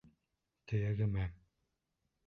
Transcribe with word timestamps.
Төйәгемә. 0.71 1.29